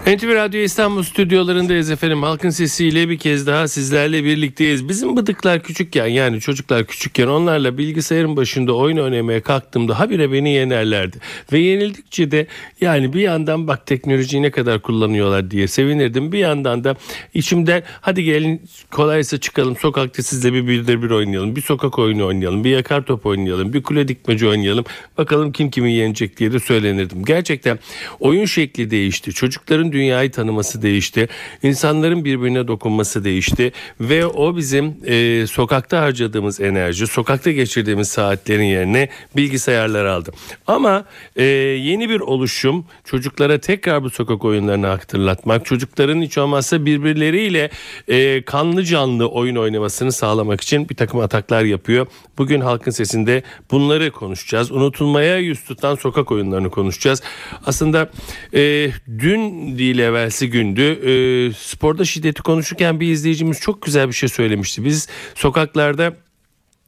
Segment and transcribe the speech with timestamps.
[0.07, 2.23] NTV Radyo İstanbul stüdyolarındayız efendim.
[2.23, 4.89] Halkın sesiyle bir kez daha sizlerle birlikteyiz.
[4.89, 11.17] Bizim bıdıklar küçükken yani çocuklar küçükken onlarla bilgisayarın başında oyun oynamaya kalktığımda habire beni yenerlerdi.
[11.51, 12.47] Ve yenildikçe de
[12.81, 16.31] yani bir yandan bak teknolojiyi ne kadar kullanıyorlar diye sevinirdim.
[16.31, 16.95] Bir yandan da
[17.33, 21.55] içimden hadi gelin kolaysa çıkalım sokakta sizle bir bildir bir oynayalım.
[21.55, 22.63] Bir sokak oyunu oynayalım.
[22.63, 23.73] Bir yakar top oynayalım.
[23.73, 24.85] Bir kule dikmece oynayalım.
[25.17, 27.25] Bakalım kim kimi yenecek diye de söylenirdim.
[27.25, 27.79] Gerçekten
[28.19, 29.33] oyun şekli değişti.
[29.33, 31.27] Çocukların dünyayı tanıması değişti.
[31.63, 39.09] İnsanların birbirine dokunması değişti ve o bizim e, sokakta harcadığımız enerji, sokakta geçirdiğimiz saatlerin yerine
[39.35, 40.31] bilgisayarlar aldı.
[40.67, 47.69] Ama e, yeni bir oluşum çocuklara tekrar bu sokak oyunlarını hatırlatmak, çocukların hiç olmazsa birbirleriyle
[48.07, 52.07] e, kanlı canlı oyun oynamasını sağlamak için bir takım ataklar yapıyor.
[52.37, 54.71] Bugün halkın sesinde bunları konuşacağız.
[54.71, 57.21] Unutulmaya yüz tutan sokak oyunlarını konuşacağız.
[57.65, 58.09] Aslında
[58.53, 60.81] e, dün değil evvelsi gündü.
[60.81, 61.13] E,
[61.53, 64.85] sporda şiddeti konuşurken bir izleyicimiz çok güzel bir şey söylemişti.
[64.85, 66.13] Biz sokaklarda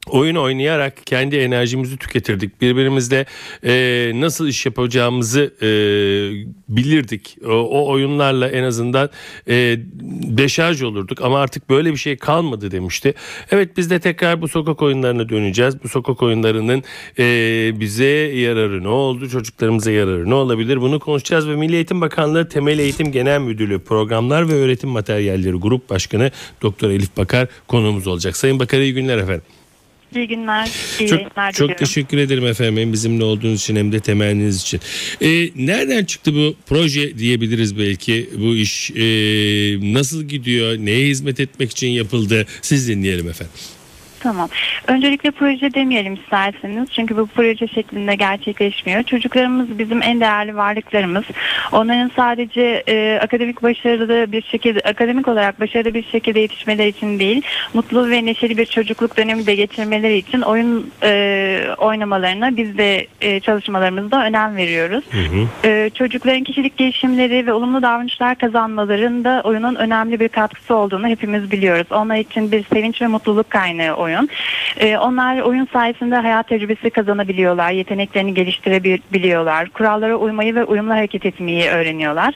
[0.09, 2.61] oyun oynayarak kendi enerjimizi tüketirdik.
[2.61, 3.25] Birbirimizle
[3.65, 5.67] e, nasıl iş yapacağımızı e,
[6.69, 7.37] bilirdik.
[7.45, 9.09] O, o oyunlarla en azından
[9.47, 9.77] e,
[10.37, 13.13] deşarj olurduk ama artık böyle bir şey kalmadı demişti.
[13.51, 15.83] Evet biz de tekrar bu sokak oyunlarına döneceğiz.
[15.83, 16.83] Bu sokak oyunlarının
[17.19, 17.25] e,
[17.80, 18.05] bize
[18.36, 19.30] yararı ne oldu?
[19.30, 20.81] Çocuklarımıza yararı ne olabilir?
[20.81, 25.89] Bunu konuşacağız ve Milli Eğitim Bakanlığı Temel Eğitim Genel Müdürlüğü Programlar ve Öğretim Materyalleri Grup
[25.89, 26.31] Başkanı
[26.61, 28.37] Doktor Elif Bakar konuğumuz olacak.
[28.37, 29.43] Sayın Bakar iyi günler efendim.
[30.15, 30.69] İyi günler,
[30.99, 31.85] iyi çok, yayınlar çok diliyorum.
[31.85, 34.79] teşekkür ederim efendim hem bizimle olduğunuz için hem de temenniniz için.
[35.21, 39.03] Ee, nereden çıktı bu proje diyebiliriz belki bu iş ee,
[39.93, 43.53] nasıl gidiyor neye hizmet etmek için yapıldı siz dinleyelim efendim.
[44.23, 44.50] Tamam.
[44.88, 46.89] Öncelikle proje demeyelim isterseniz.
[46.92, 49.04] Çünkü bu proje şeklinde gerçekleşmiyor.
[49.04, 51.23] Çocuklarımız bizim en değerli varlıklarımız.
[51.72, 57.42] Onların sadece e, akademik başarılı bir şekilde, akademik olarak başarılı bir şekilde yetişmeleri için değil,
[57.73, 63.40] mutlu ve neşeli bir çocukluk dönemi de geçirmeleri için oyun e, oynamalarına biz de e,
[63.40, 65.04] çalışmalarımızda önem veriyoruz.
[65.66, 71.88] E, çocukların kişilik gelişimleri ve olumlu davranışlar kazanmalarında oyunun önemli bir katkısı olduğunu hepimiz biliyoruz.
[71.92, 74.12] Onlar için bir sevinç ve mutluluk kaynağı oyun.
[74.77, 81.69] Ee, onlar oyun sayesinde hayat tecrübesi kazanabiliyorlar, yeteneklerini geliştirebiliyorlar, kurallara uymayı ve uyumlu hareket etmeyi
[81.69, 82.33] öğreniyorlar.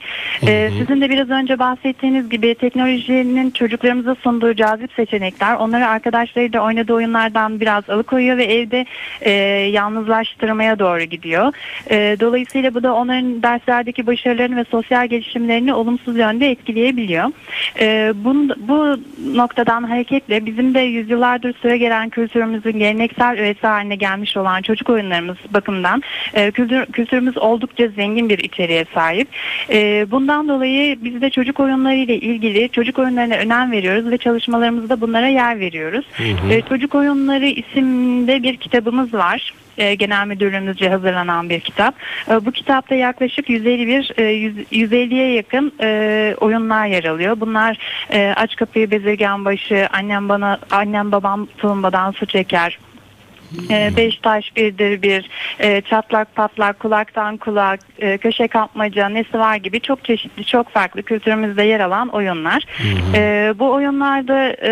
[0.47, 6.93] Ee, sizin de biraz önce bahsettiğiniz gibi teknolojinin çocuklarımıza sunduğu cazip seçenekler onları arkadaşlarıyla oynadığı
[6.93, 8.85] oyunlardan biraz alıkoyuyor ve evde
[9.21, 9.31] e,
[9.71, 11.53] yalnızlaştırmaya doğru gidiyor.
[11.91, 17.31] E, dolayısıyla bu da onların derslerdeki başarılarını ve sosyal gelişimlerini olumsuz yönde etkileyebiliyor.
[17.79, 18.97] E, bun, bu
[19.35, 25.37] noktadan hareketle bizim de yüzyıllardır süre gelen kültürümüzün geleneksel öğesi haline gelmiş olan çocuk oyunlarımız
[25.53, 29.27] bakımından e, kültür, kültürümüz oldukça zengin bir içeriğe sahip.
[29.69, 35.01] E, bundan dolayı biz de çocuk oyunları ile ilgili çocuk oyunlarına önem veriyoruz ve çalışmalarımızda
[35.01, 36.05] bunlara yer veriyoruz.
[36.51, 41.95] E, çocuk oyunları isimde bir kitabımız var e, genel müdürlüğümüzce hazırlanan bir kitap.
[42.29, 47.39] E, bu kitapta yaklaşık 151 e, 100 150'ye yakın e, oyunlar yer alıyor.
[47.39, 47.77] Bunlar
[48.35, 52.79] aç kapıyı bezirgen başı, annem bana annem babam tulumbadan su çeker,
[53.69, 59.55] e, beş taş birdir bir, e, çatlak patlak, kulaktan kulak, e, köşe kapmaca, nesi var
[59.55, 62.65] gibi çok çeşitli, çok farklı kültürümüzde yer alan oyunlar.
[63.15, 64.71] E, bu oyunlarda e,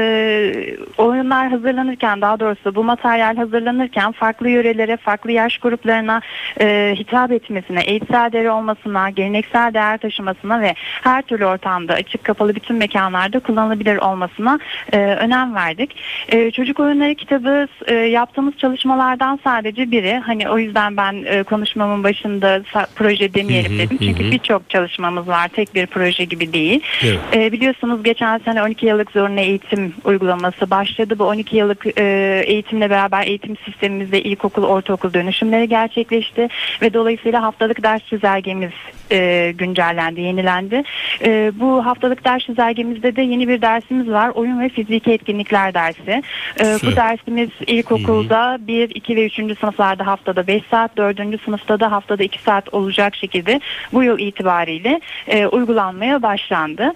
[0.97, 6.21] oyunlar hazırlanırken, daha doğrusu bu materyal hazırlanırken farklı yörelere, farklı yaş gruplarına
[6.61, 12.55] e, hitap etmesine, eğitsel değeri olmasına, geleneksel değer taşımasına ve her türlü ortamda, açık kapalı
[12.55, 14.59] bütün mekanlarda kullanılabilir olmasına
[14.93, 15.95] e, önem verdik.
[16.29, 20.21] E, çocuk oyunları kitabı e, yaptığımız çalışmalardan sadece biri.
[20.25, 22.61] Hani o yüzden ben e, konuşmamın başında
[22.95, 23.97] proje demeyelim Hı hı, dedim.
[24.01, 25.47] Çünkü birçok çalışmamız var.
[25.47, 26.81] Tek bir proje gibi değil.
[27.03, 27.19] Evet.
[27.33, 31.19] E, biliyorsunuz geçen sene 12 yıllık zorunlu eğitim uygulaması başladı.
[31.19, 32.03] Bu 12 yıllık e,
[32.45, 36.47] eğitimle beraber eğitim sistemimizde ilkokul, ortaokul dönüşümleri gerçekleşti
[36.81, 38.71] ve dolayısıyla haftalık ders çizelgemiz
[39.11, 40.83] e, güncellendi, yenilendi.
[41.25, 44.29] E, bu haftalık ders çizelgemizde de yeni bir dersimiz var.
[44.35, 46.23] Oyun ve fiziki etkinlikler dersi.
[46.59, 49.33] E, bu dersimiz ilkokulda 1, 2 ve 3.
[49.35, 51.41] sınıflarda haftada 5 saat, 4.
[51.45, 53.61] sınıfta da haftada 2 saat olacak şekilde
[53.93, 56.93] bu yıl itibariyle e, uygulanmaya başlandı.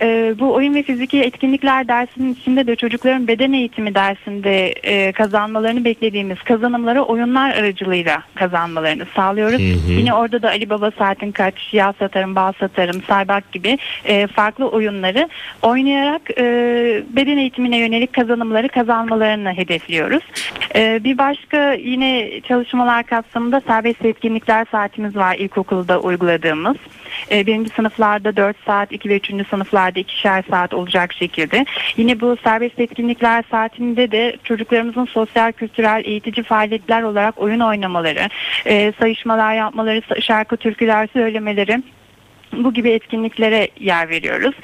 [0.00, 5.84] E, bu oyun ve fiziki etkinlikler dersinin içinde de çocukların beden eğitimi dersinde e, kazanmalarını
[5.84, 9.60] beklediğimiz kazanımları oyunlar aracılığıyla kazanmalarını sağlıyoruz.
[9.88, 14.68] Yine orada da Ali Baba Saatin Kaç, Yağ Satarım, Bal Satarım, Saybak gibi e, farklı
[14.68, 15.28] oyunları
[15.62, 16.44] oynayarak e,
[17.16, 20.22] beden eğitimine yönelik kazanımları kazanmalarını hedefliyoruz.
[20.76, 26.76] E, bir başka yine çalışmalar kapsamında serbest etkinlikler saatimiz var ilkokulda uyguladığımız.
[27.30, 29.48] E, birinci sınıflarda 4 saat, 2 ve 3.
[29.50, 31.66] sınıflarda ikişer saat olacak şekilde.
[31.96, 38.28] Yine bu serbest etkinlikler saatinde de çocuklarımızın sosyal, kültürel, eğitici faaliyetler olarak oyun oynamaları,
[38.66, 41.82] e, sayışmalar yapmaları, şarkı, türküler söylemeleri
[42.52, 44.54] bu gibi etkinliklere yer veriyoruz.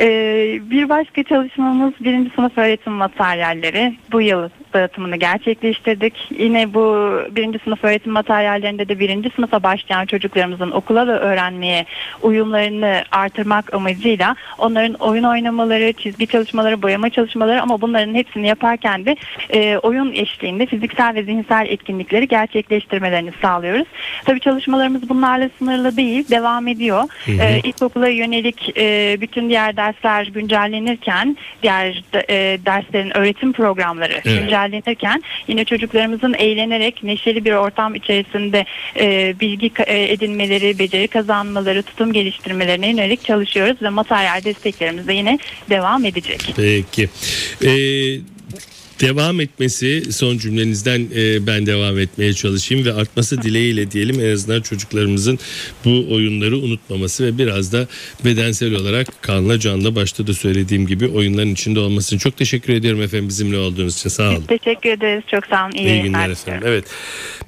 [0.00, 3.94] Ee, bir başka çalışmamız birinci sınıf öğretim materyalleri.
[4.12, 6.14] Bu yıl dağıtımını gerçekleştirdik.
[6.38, 11.86] Yine bu birinci sınıf öğretim materyallerinde de birinci sınıfa başlayan çocuklarımızın okula ve öğrenmeye
[12.22, 19.16] uyumlarını artırmak amacıyla onların oyun oynamaları, çizgi çalışmaları, boyama çalışmaları ama bunların hepsini yaparken de
[19.50, 23.86] e, oyun eşliğinde fiziksel ve zihinsel etkinlikleri gerçekleştirmelerini sağlıyoruz.
[24.24, 27.02] Tabii çalışmalarımız bunlarla sınırlı değil, devam ediyor.
[27.38, 34.40] E, ilkokula yönelik e, bütün diğer dersler güncellenirken, diğer e, derslerin öğretim programları Evet.
[34.40, 38.64] güncellenirken yine çocuklarımızın eğlenerek neşeli bir ortam içerisinde
[38.96, 45.38] e, bilgi e, edinmeleri, beceri kazanmaları, tutum geliştirmelerine yönelik çalışıyoruz ve materyal desteklerimiz de yine
[45.70, 46.54] devam edecek.
[46.56, 47.08] Peki.
[47.64, 48.39] Ee,
[49.00, 54.60] devam etmesi son cümlenizden e, ben devam etmeye çalışayım ve artması dileğiyle diyelim en azından
[54.60, 55.38] çocuklarımızın
[55.84, 57.86] bu oyunları unutmaması ve biraz da
[58.24, 63.28] bedensel olarak kanla canla başta da söylediğim gibi oyunların içinde olmasını çok teşekkür ediyorum efendim
[63.28, 64.42] bizimle olduğunuz için sağ olun.
[64.48, 65.24] Teşekkür ederiz.
[65.30, 65.72] Çok sağ olun.
[65.72, 66.62] İyi, İyi günler efendim.
[66.66, 66.84] Evet.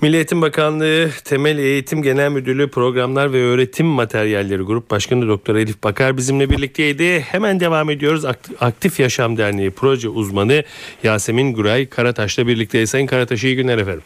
[0.00, 5.82] Milli Eğitim Bakanlığı Temel Eğitim Genel Müdürlüğü Programlar ve Öğretim Materyalleri Grup Başkanı Doktor Elif
[5.84, 7.20] Bakar bizimle birlikteydi.
[7.20, 8.25] Hemen devam ediyoruz.
[8.25, 10.64] Akt- Aktif Yaşam Derneği proje uzmanı
[11.05, 12.90] Yasemin Güray Karataş'la birlikteyiz.
[12.90, 14.02] Sayın Karataş iyi günler efendim.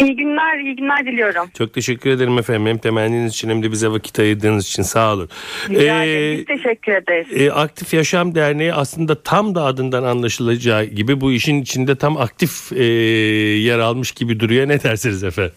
[0.00, 1.50] İyi günler, iyi günler diliyorum.
[1.58, 2.66] Çok teşekkür ederim efendim.
[2.66, 5.28] Hem temenniniz için hem de bize vakit ayırdığınız için sağ olun.
[5.70, 6.36] Rica Ee.
[6.38, 7.26] Biz teşekkür ederiz.
[7.42, 12.72] e, Aktif Yaşam Derneği aslında tam da adından anlaşılacağı gibi bu işin içinde tam aktif
[12.72, 12.84] e,
[13.62, 14.68] yer almış gibi duruyor.
[14.68, 15.52] Ne dersiniz efendim?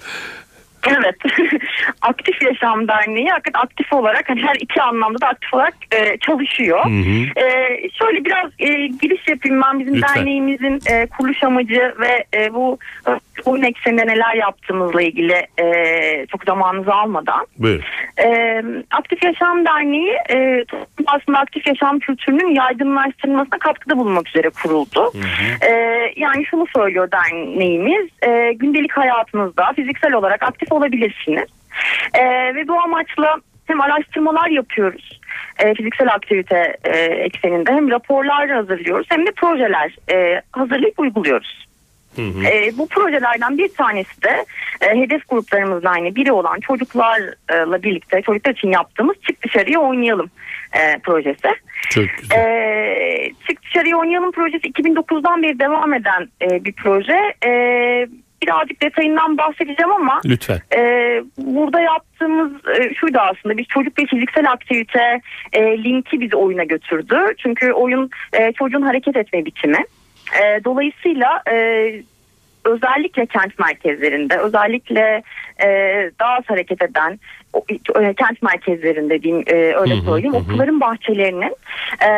[0.87, 1.15] Evet.
[2.07, 6.85] aktif Yaşam Derneği hakikaten aktif olarak hani her iki anlamda da aktif olarak e, çalışıyor.
[6.85, 7.41] hı.
[7.41, 10.15] E, şöyle biraz e, giriş yapayım ben bizim Lütfen.
[10.15, 12.77] derneğimizin e, kuruluş amacı ve e, bu
[13.45, 15.65] oyun ekseninde neler yaptığımızla ilgili e,
[16.31, 17.45] çok zamanınızı almadan.
[18.23, 18.61] E,
[18.91, 20.65] Aktif Yaşam Derneği e,
[21.05, 25.11] aslında aktif yaşam kültürünün yaygınlaştırılmasına katkıda bulunmak üzere kuruldu.
[25.61, 25.71] E,
[26.15, 31.45] yani şunu söylüyor derneğimiz e, gündelik hayatınızda fiziksel olarak aktif olabilirsiniz.
[32.13, 33.35] E, ve bu amaçla
[33.65, 35.19] hem araştırmalar yapıyoruz
[35.59, 41.67] e, fiziksel aktivite e, ekseninde hem raporlar hazırlıyoruz hem de projeler e, hazırlayıp uyguluyoruz.
[42.19, 44.45] E, bu projelerden bir tanesi de
[44.81, 50.29] e, hedef gruplarımızla aynı biri olan çocuklarla birlikte çocuklar için yaptığımız Çık Dışarıya Oynayalım
[50.73, 51.47] e, projesi.
[51.89, 52.37] Çok güzel.
[52.37, 57.33] E, Çık Dışarıya Oynayalım projesi 2009'dan beri devam eden e, bir proje.
[57.45, 57.51] E,
[58.57, 60.59] birazcık detayından bahsedeceğim ama Lütfen.
[60.75, 60.81] e,
[61.37, 65.21] burada yaptığımız e, şuydu aslında biz çocuk ve fiziksel aktivite
[65.53, 67.19] e, linki bizi oyuna götürdü.
[67.37, 69.85] Çünkü oyun e, çocuğun hareket etme biçimi.
[70.41, 71.55] E, dolayısıyla e,
[72.67, 75.23] özellikle kent merkezlerinde özellikle
[75.63, 75.67] e,
[76.19, 77.19] daha az hareket eden
[77.53, 77.63] o,
[78.01, 80.33] e, kent merkezlerinde diyeyim e, öyle Hı hı, söyleyeyim.
[80.33, 81.55] hı okulların bahçelerinin
[82.03, 82.09] e,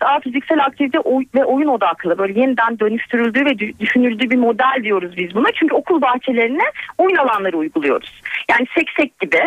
[0.00, 0.98] daha fiziksel aktivite
[1.34, 5.48] ve oyun odaklı böyle yeniden dönüştürüldüğü ve dü- düşünüldüğü bir model diyoruz biz buna.
[5.54, 6.64] Çünkü okul bahçelerine
[6.98, 8.22] oyun alanları uyguluyoruz.
[8.50, 9.40] Yani seksek gibi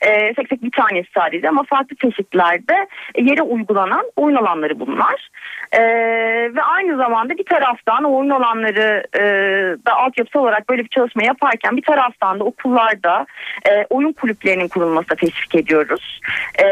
[0.00, 2.86] E, tek tek bir tanesi sadece ama farklı çeşitlerde
[3.18, 5.28] yere uygulanan oyun alanları bunlar.
[5.72, 5.80] E,
[6.54, 9.22] ve aynı zamanda bir taraftan oyun alanları e,
[9.86, 13.26] da altyapısı olarak böyle bir çalışma yaparken bir taraftan da okullarda
[13.70, 16.20] e, oyun kulüplerinin kurulmasına teşvik ediyoruz.
[16.58, 16.66] E,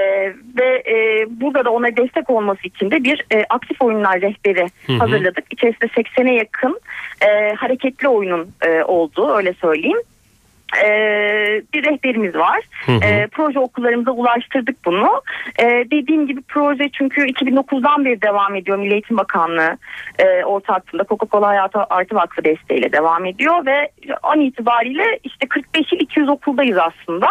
[0.59, 4.93] ve e, burada da ona destek olması için de bir e, aktif oyunlar rehberi hı
[4.93, 4.99] hı.
[4.99, 5.45] hazırladık.
[5.50, 6.81] İçerisinde 80'e yakın
[7.21, 9.99] e, hareketli oyunun e, olduğu öyle söyleyeyim
[10.85, 10.88] e,
[11.75, 12.61] bir rehberimiz var.
[12.87, 13.04] Hı hı.
[13.04, 15.23] E, proje okullarımıza ulaştırdık bunu.
[15.59, 18.78] E, dediğim gibi proje çünkü 2009'dan beri devam ediyor.
[18.78, 19.78] Milli Eğitim Bakanlığı
[20.18, 23.88] e, ortaklığında Coca-Cola Hayatı Artı Vakfı desteğiyle devam ediyor ve
[24.23, 27.26] an itibariyle işte 45 il 200 okuldayız aslında.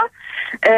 [0.67, 0.73] E,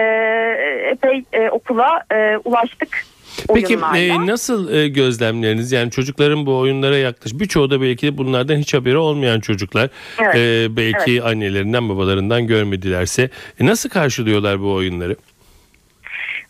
[0.91, 3.05] epey e, okula e, ulaştık
[3.53, 8.73] Peki e, nasıl e, gözlemleriniz yani çocukların bu oyunlara yaklaş birçoğu da belki bunlardan hiç
[8.73, 9.89] haberi olmayan çocuklar
[10.19, 10.35] evet.
[10.35, 11.25] e, belki evet.
[11.25, 15.15] annelerinden babalarından görmedilerse e, nasıl karşılıyorlar bu oyunları?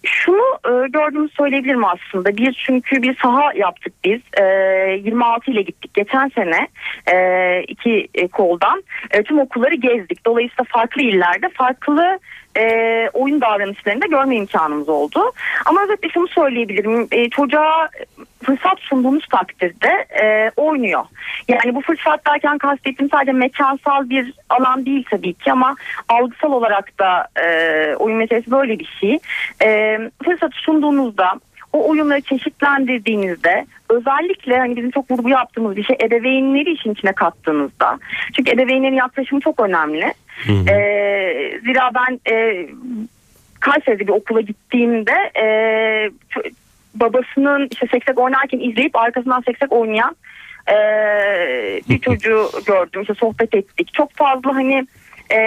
[0.04, 2.38] Şunu e, gördüğümü söyleyebilirim aslında.
[2.38, 4.22] Bir çünkü bir saha yaptık biz.
[4.42, 4.44] E,
[5.04, 6.68] 26 ile gittik geçen sene
[7.14, 8.84] e, iki e, koldan.
[9.26, 10.26] Tüm okulları gezdik.
[10.26, 12.20] Dolayısıyla farklı illerde farklı
[12.58, 15.32] e, oyun davranışlarında görme imkanımız oldu.
[15.66, 17.30] Ama özetle şunu söyleyebilirim.
[17.30, 17.90] Çocuğa
[18.44, 21.06] fırsat sunduğumuz takdirde e, oynuyor.
[21.48, 25.76] Yani bu fırsat derken kastettiğim sadece mekansal bir alan değil tabii ki ama
[26.10, 27.28] algısal olarak da
[28.00, 29.20] oyun meselesi böyle bir şey.
[30.24, 31.34] Fırsatı sunduğunuzda
[31.74, 38.00] o oyunları çeşitlendirdiğinizde özellikle hani bizim çok vurgu yaptığımız bir şey ebeveynleri işin içine kattığınızda.
[38.34, 40.14] Çünkü ebeveynlerin yaklaşımı çok önemli.
[40.46, 40.70] Hı hı.
[40.70, 42.68] E, zira ben e,
[43.60, 45.46] Kayseri'de bir okula gittiğimde e,
[46.96, 50.16] babasının işte seksek oynarken izleyip arkasından seksek oynayan
[50.68, 50.78] e,
[51.90, 53.02] bir çocuğu gördüm.
[53.02, 53.94] İşte sohbet ettik.
[53.94, 54.88] Çok fazla hani
[55.32, 55.40] e,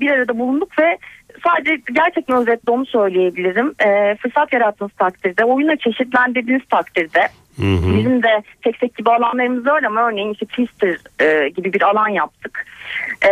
[0.00, 0.98] bir arada bulunduk ve
[1.44, 3.74] sadece gerçekten özetle onu söyleyebilirim.
[3.86, 7.98] E, fırsat yarattığınız takdirde, oyunu çeşitlendirdiğiniz takdirde Hı hı.
[7.98, 12.08] Bizim de tek tek gibi alanlarımız var ama örneğin işte Twister e, gibi bir alan
[12.08, 12.66] yaptık.
[13.24, 13.30] E,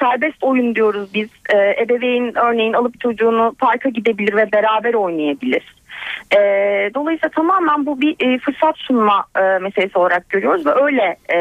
[0.00, 1.28] serbest oyun diyoruz biz.
[1.54, 5.76] E, ebeveyn örneğin alıp çocuğunu parka gidebilir ve beraber oynayabilir.
[6.32, 6.38] E,
[6.94, 11.38] dolayısıyla tamamen bu bir e, fırsat sunma e, meselesi olarak görüyoruz ve öyle e,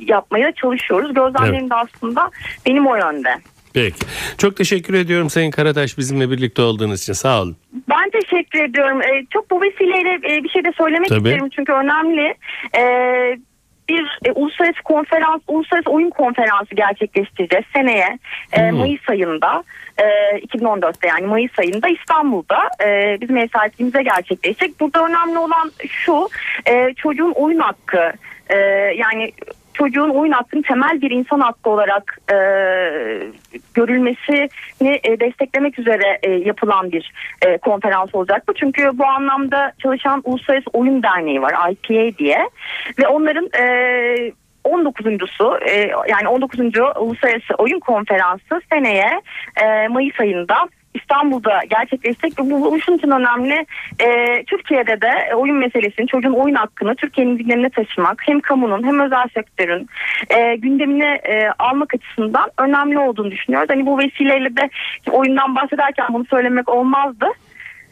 [0.00, 1.14] yapmaya çalışıyoruz.
[1.14, 1.70] Gözlemlerim evet.
[1.70, 2.30] de aslında
[2.66, 3.30] benim o yönde.
[3.76, 4.06] Peki.
[4.38, 7.12] Çok teşekkür ediyorum Sayın Karataş bizimle birlikte olduğunuz için.
[7.12, 7.56] Sağ olun.
[7.88, 9.02] Ben teşekkür ediyorum.
[9.02, 11.28] Ee, çok bu vesileyle e, bir şey de söylemek Tabii.
[11.28, 12.34] isterim çünkü önemli.
[12.78, 13.38] Ee,
[13.88, 18.18] bir e, uluslararası konferans, uluslararası oyun konferansı gerçekleştireceğiz seneye
[18.52, 18.78] e, hmm.
[18.78, 19.64] Mayıs ayında.
[19.98, 20.04] E,
[20.38, 24.80] 2014'te yani Mayıs ayında İstanbul'da e, bizim ev sahipliğimize gerçekleşecek.
[24.80, 26.28] Burada önemli olan şu
[26.66, 28.12] e, çocuğun oyun hakkı
[28.50, 28.56] e,
[28.96, 29.32] yani
[29.78, 32.36] çocuğun oyun hakkının temel bir insan hakkı olarak e,
[33.74, 37.12] görülmesini e, desteklemek üzere e, yapılan bir
[37.46, 38.54] e, konferans olacak bu.
[38.54, 42.50] Çünkü bu anlamda çalışan Uluslararası Oyun Derneği var IPA diye
[42.98, 44.32] ve onların e,
[44.64, 46.60] 19.sü e, yani 19.
[47.00, 49.22] Uluslararası Oyun Konferansı seneye
[49.62, 53.66] e, Mayıs ayında İstanbul'da gerçekleşecek ve bu, bu için önemli.
[54.00, 59.28] E, Türkiye'de de oyun meselesini, çocuğun oyun hakkını Türkiye'nin gündemine taşımak hem kamunun hem özel
[59.34, 59.88] sektörün
[60.30, 63.70] e, gündemine e, almak açısından önemli olduğunu düşünüyoruz.
[63.70, 64.70] Hani bu vesileyle de
[65.10, 67.26] oyundan bahsederken bunu söylemek olmazdı.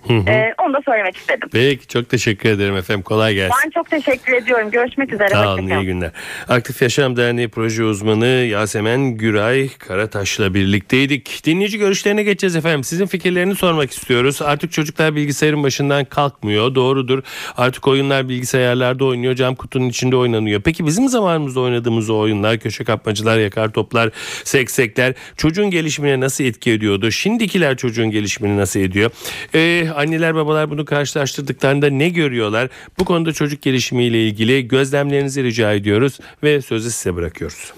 [0.07, 0.31] Hı hı.
[0.31, 1.49] Ee, onu da söylemek istedim.
[1.53, 3.03] Peki çok teşekkür ederim efendim.
[3.03, 3.57] Kolay gelsin.
[3.65, 4.71] Ben çok teşekkür ediyorum.
[4.71, 5.29] Görüşmek üzere.
[5.29, 6.11] Sağ olun iyi günler.
[6.49, 11.43] Aktif Yaşam Derneği proje uzmanı Yasemen Güray Karataş'la birlikteydik.
[11.45, 12.85] Dinleyici görüşlerine geçeceğiz efendim.
[12.85, 14.43] Sizin fikirlerini sormak istiyoruz.
[14.43, 16.75] Artık çocuklar bilgisayarın başından kalkmıyor.
[16.75, 17.23] Doğrudur.
[17.57, 19.35] Artık oyunlar bilgisayarlarda oynuyor.
[19.35, 20.63] Cam kutunun içinde oynanıyor.
[20.63, 24.11] Peki bizim zamanımızda oynadığımız o oyunlar, köşe kapmacılar, yakar toplar,
[24.45, 27.11] seksekler çocuğun gelişimine nasıl etki ediyordu?
[27.11, 29.11] Şimdikiler çocuğun gelişimini nasıl ediyor?
[29.55, 32.69] Ee, anneler babalar bunu karşılaştırdıklarında ne görüyorlar?
[32.99, 37.73] Bu konuda çocuk gelişimiyle ilgili gözlemlerinizi rica ediyoruz ve sözü size bırakıyoruz.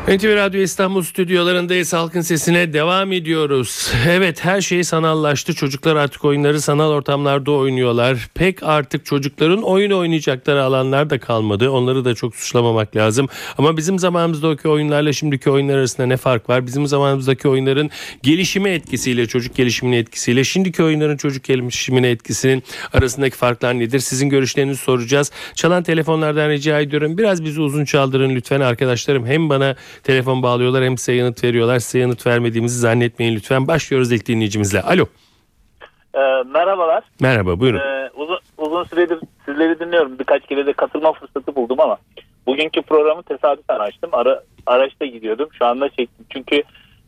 [0.07, 1.93] NTV Radyo İstanbul stüdyolarındayız.
[1.93, 3.91] Halkın sesine devam ediyoruz.
[4.09, 5.53] Evet her şey sanallaştı.
[5.53, 8.29] Çocuklar artık oyunları sanal ortamlarda oynuyorlar.
[8.33, 11.69] Pek artık çocukların oyun oynayacakları alanlar da kalmadı.
[11.69, 13.29] Onları da çok suçlamamak lazım.
[13.57, 16.67] Ama bizim zamanımızdaki oyunlarla şimdiki oyunlar arasında ne fark var?
[16.67, 17.89] Bizim zamanımızdaki oyunların
[18.23, 23.99] gelişime etkisiyle, çocuk gelişimine etkisiyle, şimdiki oyunların çocuk gelişimine etkisinin arasındaki farklar nedir?
[23.99, 25.31] Sizin görüşlerinizi soracağız.
[25.55, 27.17] Çalan telefonlardan rica ediyorum.
[27.17, 29.25] Biraz bizi uzun çaldırın lütfen arkadaşlarım.
[29.25, 31.79] Hem bana telefon bağlıyorlar hem size yanıt veriyorlar.
[31.79, 33.67] Size yanıt vermediğimizi zannetmeyin lütfen.
[33.67, 34.81] Başlıyoruz ilk dinleyicimizle.
[34.81, 35.05] Alo.
[36.15, 36.19] Ee,
[36.53, 37.03] merhabalar.
[37.21, 37.79] Merhaba buyurun.
[37.79, 40.19] Ee, uzun, uzun süredir sizleri dinliyorum.
[40.19, 41.97] Birkaç kere de katılma fırsatı buldum ama
[42.47, 44.09] bugünkü programı tesadüfen açtım.
[44.13, 45.49] Ara, araçta gidiyordum.
[45.59, 46.25] Şu anda çektim.
[46.29, 46.63] Çünkü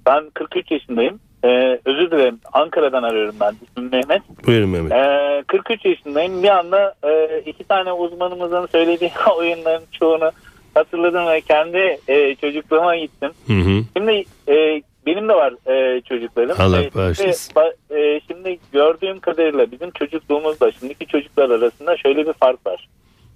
[0.06, 1.20] ben 43 yaşındayım.
[1.46, 2.40] Ee, özür dilerim.
[2.54, 3.56] Ankara'dan arıyorum ben.
[3.68, 4.22] İsmim Mehmet.
[4.48, 4.92] Buyurun Mehmet.
[4.92, 6.44] Ee, 43 yaşındayım.
[6.44, 10.32] Bir anda e, iki tane uzmanımızın söylediği oyunların çoğunu
[10.76, 13.32] hatırladım ve kendi e, çocukluğuma gittim.
[13.48, 13.82] Hı hı.
[13.98, 16.56] Şimdi e, benim de var e, çocuklarım.
[16.60, 17.54] Allah E, bağışlasın.
[17.90, 22.88] Şimdi, e, şimdi gördüğüm kadarıyla bizim çocukluğumuzla şimdiki çocuklar arasında şöyle bir fark var.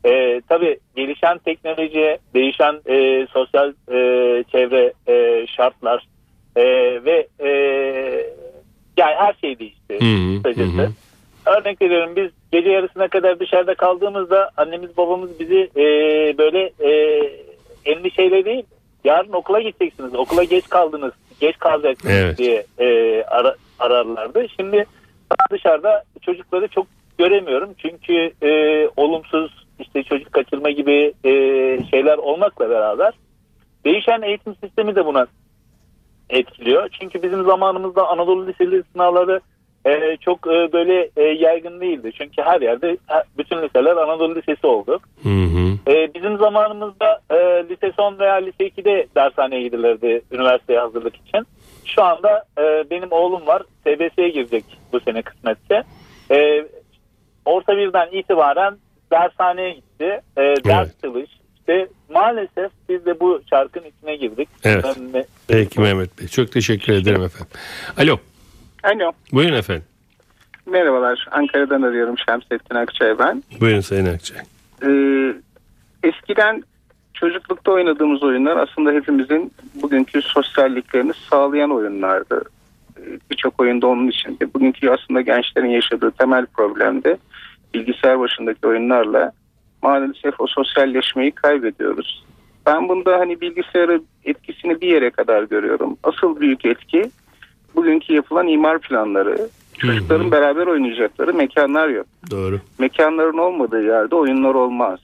[0.06, 3.94] E, tabii gelişen teknoloji, değişen e, sosyal e,
[4.52, 6.08] çevre e, şartlar
[6.56, 6.64] e,
[7.06, 7.50] ve e,
[8.98, 10.00] yani her şey değişti.
[10.00, 10.78] Hı hı, kısacası.
[10.78, 10.90] hı hı.
[11.58, 15.84] Örnek veriyorum biz gece yarısına kadar dışarıda kaldığımızda annemiz babamız bizi e,
[16.38, 17.22] böyle e,
[17.86, 18.64] endişeyle değil
[19.04, 22.38] yarın okula gideceksiniz okula geç kaldınız geç kalacaksınız Evet.
[22.38, 24.46] diye e, ara- ararlardı.
[24.60, 24.86] Şimdi
[25.52, 26.88] dışarıda çocukları çok
[27.18, 28.50] göremiyorum çünkü e,
[28.98, 31.32] olumsuz işte çocuk kaçırma gibi e,
[31.92, 33.14] şeyler olmakla beraber
[33.86, 35.28] değişen eğitim sistemi de buna
[36.30, 36.90] etkiliyor.
[37.00, 39.40] Çünkü bizim zamanımızda Anadolu Lisesi sınavları
[39.90, 42.12] e, çok e, böyle e, yaygın değildi.
[42.18, 45.00] Çünkü her yerde ha- bütün liseler Anadolu Lisesi oldu.
[45.24, 45.92] Hı hı.
[45.94, 47.36] E, bizim zamanımızda e,
[47.70, 51.48] lise son veya lise 2'de dershaneye gidilirdi üniversiteye hazırlık için.
[51.86, 53.64] Şu anda e, benim oğlum var.
[53.86, 55.84] TBS'ye girecek bu sene kısmetse.
[56.32, 56.66] E,
[57.46, 58.78] orta birden itibaren
[59.12, 60.22] dershaneye gitti.
[60.38, 61.30] E, ders çalış.
[61.60, 64.50] İşte maalesef biz de bu çarkın içine girdik.
[64.64, 64.86] Evet.
[65.14, 66.28] Ben Peki Mehmet Bey.
[66.28, 67.52] Çok teşekkür ederim efendim.
[67.98, 68.18] Alo.
[68.84, 69.12] Alo.
[69.32, 69.84] Buyurun efendim.
[70.66, 71.28] Merhabalar.
[71.32, 73.44] Ankara'dan arıyorum Şemsettin Akçay ben.
[73.62, 74.38] Buyurun Sayın Akçay.
[74.86, 75.34] Ee,
[76.04, 76.64] eskiden
[77.14, 82.42] çocuklukta oynadığımız oyunlar aslında hepimizin bugünkü sosyalliklerini sağlayan oyunlardı.
[82.98, 84.54] Ee, Birçok oyunda onun içinde.
[84.54, 87.18] Bugünkü aslında gençlerin yaşadığı temel problem de
[87.74, 89.32] bilgisayar başındaki oyunlarla
[89.84, 92.24] maalesef o sosyalleşmeyi kaybediyoruz.
[92.66, 95.98] Ben bunda hani bilgisayarı etkisini bir yere kadar görüyorum.
[96.04, 97.12] Asıl büyük etki
[97.76, 99.50] bugünkü yapılan imar planları.
[99.80, 102.06] Çocukların beraber oynayacakları mekanlar yok.
[102.32, 102.60] Doğru.
[102.80, 105.00] Mekanların olmadığı yerde oyunlar olmaz.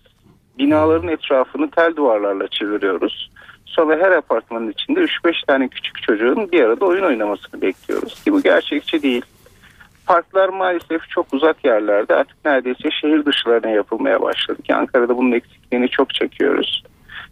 [0.58, 3.32] Binaların etrafını tel duvarlarla çeviriyoruz.
[3.66, 8.24] Sonra her apartmanın içinde 3-5 tane küçük çocuğun bir arada oyun oynamasını bekliyoruz.
[8.24, 9.26] Ki bu gerçekçi değil.
[10.06, 15.90] Parklar maalesef çok uzak yerlerde artık neredeyse şehir dışlarına yapılmaya başladı ki Ankara'da bunun eksikliğini
[15.90, 16.84] çok çekiyoruz.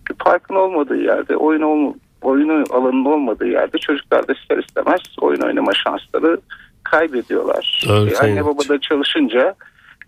[0.10, 5.42] Bir parkın olmadığı yerde, oyun, ol, oyun alanının olmadığı yerde çocuklar da ister istemez oyun
[5.42, 6.38] oynama şansları
[6.84, 7.84] kaybediyorlar.
[7.88, 9.56] Doğru, E, anne baba da çalışınca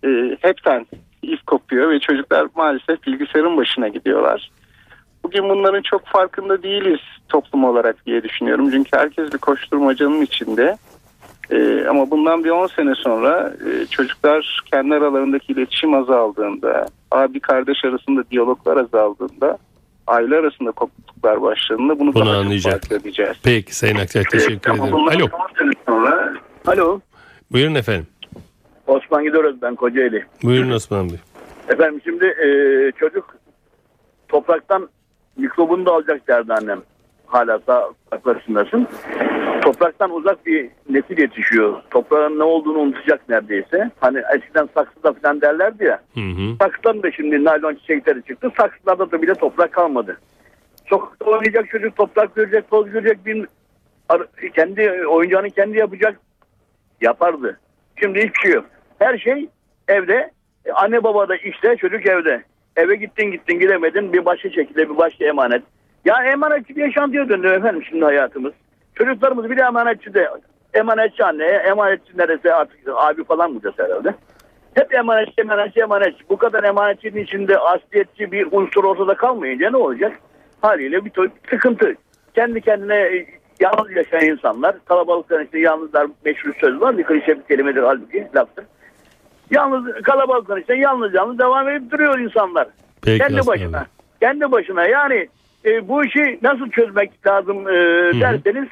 [0.04, 0.86] e, hepten
[1.22, 4.50] ip kopuyor ve çocuklar maalesef bilgisayarın başına gidiyorlar.
[5.24, 8.70] Bugün bunların çok farkında değiliz toplum olarak diye düşünüyorum.
[8.70, 10.76] Çünkü herkes bir koşturmacanın içinde.
[11.50, 17.84] E, ama bundan bir 10 sene sonra e, çocuklar kendi aralarındaki iletişim azaldığında, abi kardeş
[17.84, 19.58] arasında diyaloglar azaldığında,
[20.06, 22.92] aile arasında kopukluklar başladığında bunu, Bunu anlayacak.
[22.92, 23.36] edeceğiz.
[23.44, 24.84] Peki Sayın Akçay teşekkür ederim.
[24.84, 25.24] Alo.
[25.24, 26.34] 10 sene sonra
[26.66, 27.00] Alo.
[27.52, 28.06] Buyurun efendim.
[28.86, 30.24] Osman Gidiyoruz ben Kocaeli.
[30.42, 31.18] Buyurun Osman Bey.
[31.68, 32.48] Efendim şimdi e,
[32.98, 33.36] çocuk
[34.28, 34.88] topraktan
[35.36, 36.82] mikrobunu da alacak derdi annem.
[37.26, 38.88] Hala sağ yaklaşımdasın.
[39.62, 41.82] Topraktan uzak bir nesil yetişiyor.
[41.90, 43.90] Toprağın ne olduğunu unutacak neredeyse.
[44.00, 46.00] Hani eskiden saksıda falan derlerdi ya.
[46.14, 46.56] Hı hı.
[46.60, 48.50] Saksıdan da şimdi naylon çiçekleri çıktı.
[48.56, 50.20] Saksılarda da bile toprak kalmadı.
[50.86, 53.26] Sokakta oynayacak çocuk toprak görecek, toz görecek.
[53.26, 53.46] Bir,
[54.54, 56.20] kendi oyuncağını kendi yapacak.
[57.00, 57.60] Yapardı.
[57.96, 58.64] Şimdi hiçbir şey yok.
[58.98, 59.48] Her şey
[59.88, 60.30] evde.
[60.64, 62.42] E, Anne baba da işte çocuk evde.
[62.76, 65.62] Eve gittin gittin gidemedin bir başka şekilde bir başka emanet.
[66.06, 68.52] Ya emanetçi bir yaşantıya döndü efendim şimdi hayatımız.
[68.94, 70.28] Çocuklarımız bir de emanetçi de
[70.74, 74.14] emanetçi anneye emanetçi neresi artık abi falan dese herhalde.
[74.74, 76.24] Hep emanetçi emanetçi emanetçi.
[76.30, 80.12] Bu kadar emanetçinin içinde asliyetçi bir unsur ortada kalmayınca ne olacak?
[80.62, 81.12] Haliyle bir
[81.50, 81.94] sıkıntı.
[82.34, 83.26] Kendi kendine e,
[83.60, 86.98] yalnız yaşayan insanlar, kalabalıkların içinde yalnızlar meşhur söz var.
[86.98, 88.64] Bir klişe bir kelimedir halbuki laftır.
[89.50, 92.68] Yalnız kalabalıkların içinde yalnız yalnız devam edip duruyor insanlar.
[93.02, 93.78] Peki kendi başına.
[93.78, 93.86] Bey.
[94.20, 95.28] Kendi başına yani
[95.66, 97.72] e, bu işi nasıl çözmek lazım e,
[98.20, 98.68] derseniz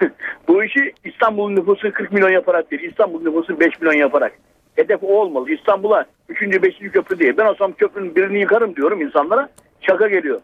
[0.48, 2.82] bu işi İstanbul nüfusu 40 milyon yaparak değil.
[2.82, 4.32] İstanbul nüfusu 5 milyon yaparak.
[4.76, 5.50] Hedef o olmalı.
[5.50, 6.42] İstanbul'a 3.
[6.42, 6.78] 5.
[6.78, 7.34] köprü değil.
[7.38, 9.48] Ben olsam köprünün birini yıkarım diyorum insanlara.
[9.80, 10.40] Şaka geliyor.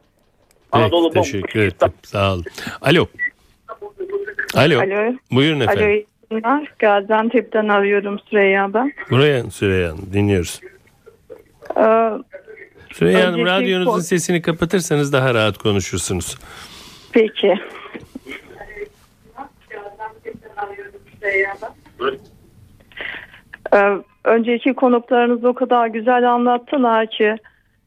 [0.73, 1.31] Peki, Anadolu bomboş.
[1.31, 1.93] teşekkür ederim.
[2.03, 2.45] Sağ olun.
[2.83, 3.07] Alo.
[4.55, 4.81] Alo.
[4.81, 5.13] Alo.
[5.31, 5.85] Buyurun efendim.
[5.85, 6.41] Alo.
[6.41, 6.73] günler.
[6.79, 8.93] Gaziantep'ten arıyorum Süreyya ben.
[9.11, 10.61] Buraya Süreyya dinliyoruz.
[11.77, 12.11] Ee,
[12.95, 16.39] Süreyya Hanım radyonuzun sesini kapatırsanız daha rahat konuşursunuz.
[17.13, 17.55] peki.
[23.75, 27.37] Ee, önceki konuklarınız o kadar güzel anlattılar ki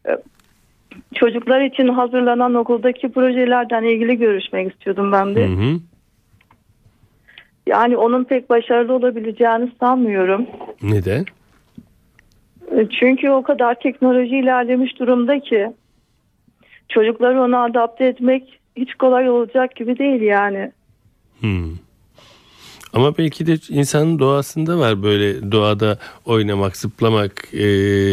[0.07, 0.11] e,
[1.15, 5.47] çocuklar için hazırlanan okuldaki projelerden ilgili görüşmek istiyordum ben de.
[5.47, 5.79] Hı hı.
[7.67, 10.45] Yani onun pek başarılı olabileceğini sanmıyorum.
[10.81, 11.25] Neden?
[12.71, 15.71] E, Çünkü o kadar teknoloji ilerlemiş durumda ki
[16.89, 20.71] çocukları ona adapte etmek hiç kolay olacak gibi değil yani.
[21.39, 21.71] Hmm.
[22.93, 27.67] Ama belki de insanın doğasında var böyle doğada oynamak, zıplamak, e,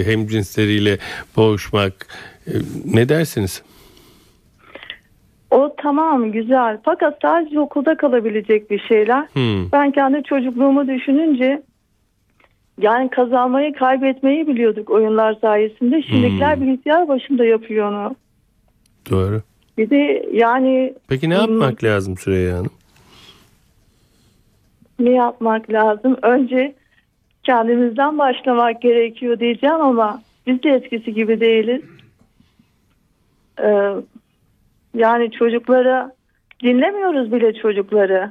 [0.04, 0.98] hem cinsleriyle
[1.36, 2.06] boğuşmak.
[2.46, 2.52] E,
[2.84, 3.62] ne dersiniz?
[5.50, 9.26] O tamam güzel fakat sadece okulda kalabilecek bir şeyler.
[9.32, 9.72] Hmm.
[9.72, 11.62] Ben kendi çocukluğumu düşününce
[12.78, 16.02] yani kazanmayı kaybetmeyi biliyorduk oyunlar sayesinde.
[16.02, 18.16] Şimdikiler bilgisayar başında yapıyor onu.
[19.10, 19.42] Doğru.
[19.78, 21.40] Bir de yani Peki ne Hmm.
[21.40, 22.70] yapmak lazım Süreyya Hanım?
[24.98, 26.16] ne yapmak lazım?
[26.22, 26.74] Önce
[27.44, 31.82] kendimizden başlamak gerekiyor diyeceğim ama biz de eskisi gibi değiliz.
[33.62, 33.90] Ee,
[34.94, 36.12] yani çocuklara
[36.62, 38.30] dinlemiyoruz bile çocukları.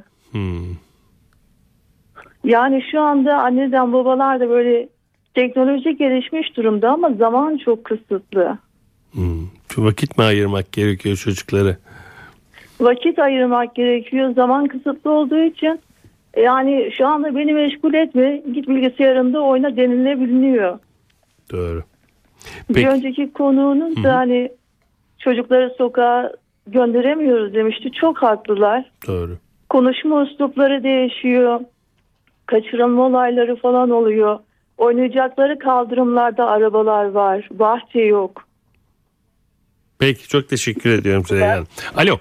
[2.44, 4.90] Yani şu anda anneden babalar da böyle
[5.34, 8.58] teknoloji gelişmiş durumda ama zaman çok kısıtlı.
[9.12, 9.48] Hmm.
[9.74, 11.78] Şu vakit mi ayırmak gerekiyor çocuklara?
[12.80, 14.34] Vakit ayırmak gerekiyor.
[14.36, 15.80] Zaman kısıtlı olduğu için
[16.38, 20.80] yani şu anda beni meşgul etme git bilgisayarında oyna denilebiliyor.
[21.52, 21.84] Doğru.
[22.70, 22.90] Bir Peki.
[22.90, 24.52] önceki konuğunuz da hani
[25.20, 26.32] çocukları sokağa
[26.68, 27.92] gönderemiyoruz demişti.
[27.92, 28.92] Çok haklılar.
[29.08, 29.38] Doğru.
[29.70, 31.60] Konuşma üslupları değişiyor.
[32.46, 34.40] Kaçırılma olayları falan oluyor.
[34.78, 37.50] Oynayacakları kaldırımlarda arabalar var.
[37.52, 38.44] Bahçe yok.
[40.00, 41.68] Peki çok teşekkür ediyorum Süreyya Hanım.
[41.98, 42.18] Alo.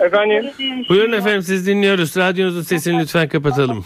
[0.00, 0.44] Efendim
[0.88, 2.16] Buyurun efendim siz dinliyoruz.
[2.16, 3.84] Radyonuzun sesini lütfen kapatalım.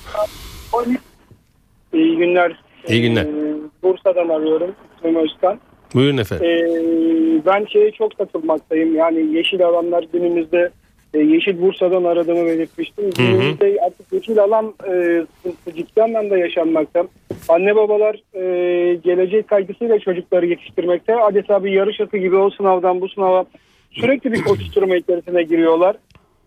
[1.92, 2.60] iyi günler.
[2.88, 3.24] İyi günler.
[3.24, 4.74] Ee, Bursa'dan arıyorum.
[5.02, 5.58] Tüm Özkan.
[5.94, 6.46] Buyurun efendim.
[6.46, 8.96] Ee, ben şeye çok katılmaktayım.
[8.96, 10.70] Yani yeşil alanlar günümüzde
[11.14, 13.10] e, Yeşil Bursa'dan aradığımı belirtmiştim.
[13.18, 15.24] Günümüzde artık yeşil alan e,
[15.76, 17.04] ciddi anlamda yaşanmakta.
[17.48, 21.16] Anne babalar e, gelecek kaygısıyla çocukları yetiştirmekte.
[21.16, 23.44] Adeta bir yarış atı gibi o sınavdan bu sınava
[23.90, 25.96] sürekli bir koşturma içerisine giriyorlar.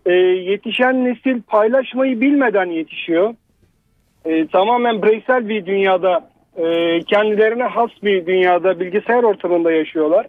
[0.06, 3.34] E, yetişen nesil paylaşmayı bilmeden yetişiyor.
[4.24, 10.26] E, tamamen bireysel bir dünyada e, kendilerine has bir dünyada bilgisayar ortamında yaşıyorlar.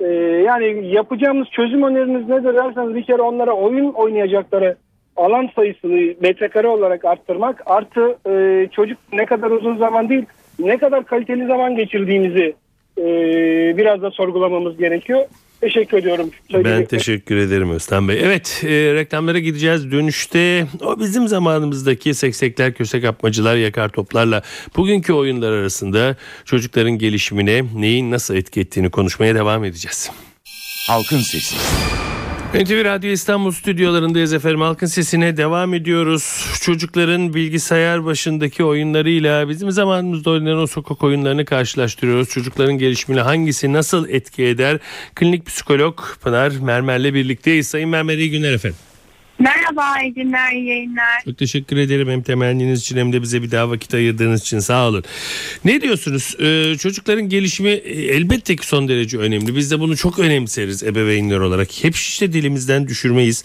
[0.00, 0.06] E,
[0.46, 4.76] yani yapacağımız çözüm öneriniz nedir derseniz bir kere onlara oyun oynayacakları
[5.16, 10.24] alan sayısını metrekare olarak arttırmak artı e, çocuk ne kadar uzun zaman değil
[10.58, 12.54] ne kadar kaliteli zaman geçirdiğimizi
[12.98, 13.04] e,
[13.76, 15.24] biraz da sorgulamamız gerekiyor.
[15.62, 16.30] Teşekkür ediyorum.
[16.52, 18.20] Ben Söyleyeceklerim- teşekkür ederim Özlem Bey.
[18.22, 19.92] Evet e, reklamlara gideceğiz.
[19.92, 24.42] Dönüşte o bizim zamanımızdaki seksekler, köse kapmacılar, yakar toplarla
[24.76, 30.10] bugünkü oyunlar arasında çocukların gelişimine neyin nasıl etki ettiğini konuşmaya devam edeceğiz.
[30.88, 31.56] Halkın Sesi.
[32.54, 34.60] NTV Radyo İstanbul stüdyolarındayız efendim.
[34.60, 36.46] Halkın sesine devam ediyoruz.
[36.60, 42.28] Çocukların bilgisayar başındaki oyunlarıyla bizim zamanımızda oynanan o sokak oyunlarını karşılaştırıyoruz.
[42.28, 44.78] Çocukların gelişimine hangisi nasıl etki eder?
[45.14, 47.68] Klinik psikolog Pınar Mermer'le birlikteyiz.
[47.68, 48.78] Sayın Mermer iyi günler efendim.
[49.42, 51.22] Merhaba, iyi günler, iyi yayınlar.
[51.24, 54.88] Çok teşekkür ederim hem temenniniz için hem de bize bir daha vakit ayırdığınız için sağ
[54.88, 55.04] olun.
[55.64, 56.36] Ne diyorsunuz?
[56.40, 59.56] Ee, çocukların gelişimi e, elbette ki son derece önemli.
[59.56, 61.68] Biz de bunu çok önemseriz ebeveynler olarak.
[61.84, 63.44] Hep işte dilimizden düşürmeyiz.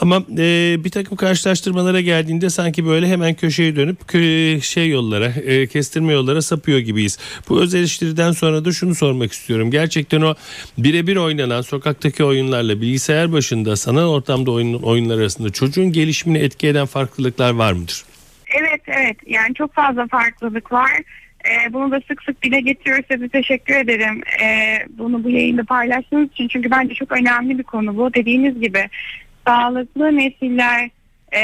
[0.00, 5.66] Ama e, bir takım karşılaştırmalara geldiğinde sanki böyle hemen köşeye dönüp kö- şey yollara, e,
[5.66, 7.18] kestirme yollara sapıyor gibiyiz.
[7.48, 9.70] Bu öz eleştiriden sonra da şunu sormak istiyorum.
[9.70, 10.34] Gerçekten o
[10.78, 16.86] birebir oynanan sokaktaki oyunlarla bilgisayar başında sanal ortamda oyun, oyunlar arasında çocuğun gelişimini etki eden
[16.86, 18.04] farklılıklar var mıdır?
[18.58, 19.16] Evet, evet.
[19.26, 20.90] Yani çok fazla farklılık var.
[21.44, 23.04] Ee, bunu da sık sık dile getiriyoruz.
[23.12, 24.22] Size teşekkür ederim.
[24.42, 26.48] Ee, bunu bu yayında paylaştığınız için.
[26.48, 28.14] Çünkü bence çok önemli bir konu bu.
[28.14, 28.88] Dediğiniz gibi
[29.46, 30.90] sağlıklı nesiller
[31.32, 31.40] e,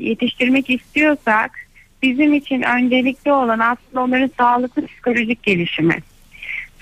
[0.00, 1.50] yetiştirmek istiyorsak
[2.02, 5.98] bizim için öncelikli olan aslında onların sağlıklı psikolojik gelişimi.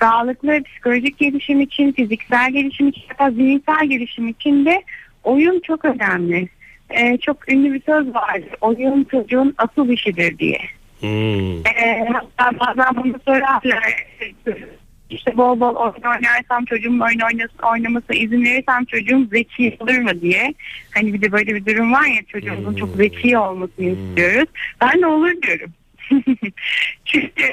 [0.00, 4.82] sağlıklı psikolojik gelişim için, fiziksel gelişim için, hatta zihinsel gelişim için de
[5.24, 6.48] oyun çok önemli.
[6.90, 8.50] Ee, çok ünlü bir söz vardır.
[8.60, 10.60] Oyun çocuğun asıl işidir diye.
[11.00, 11.66] Hmm.
[11.66, 14.06] Ee, hatta bazen bunu söylerler.
[15.10, 20.20] İşte bol bol oyun oynarsam çocuğum oyun oynasın, oynamasına izin verirsem çocuğum zeki olur mu
[20.20, 20.54] diye.
[20.94, 24.48] Hani bir de böyle bir durum var ya çocuğumuzun çok zeki olmasını istiyoruz.
[24.80, 25.72] Ben de olur diyorum.
[27.04, 27.44] Çünkü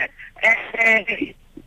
[0.44, 1.06] e,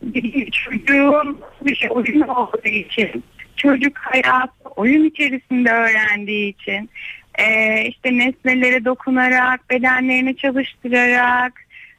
[0.01, 3.23] bir çocuğun bir şey oyun olduğu için
[3.59, 6.89] çocuk hayatı oyun içerisinde öğrendiği için
[7.35, 11.53] e, işte nesnelere dokunarak bedenlerini çalıştırarak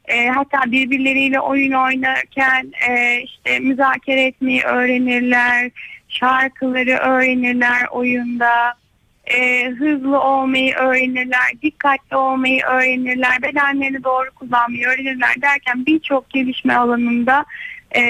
[0.05, 5.71] e, hatta birbirleriyle oyun oynarken e, işte müzakere etmeyi öğrenirler
[6.07, 8.73] şarkıları öğrenirler oyunda
[9.25, 17.45] e, hızlı olmayı öğrenirler dikkatli olmayı öğrenirler bedenlerini doğru kullanmayı öğrenirler derken birçok gelişme alanında
[17.95, 18.03] e,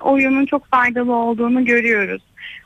[0.00, 2.22] oyunun çok faydalı olduğunu görüyoruz.